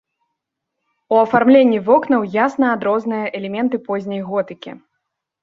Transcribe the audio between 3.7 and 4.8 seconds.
позняй готыкі.